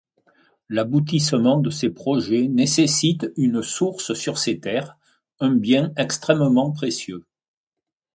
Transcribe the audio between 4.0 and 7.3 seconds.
sur ses terres, un bien extrêmement précieux.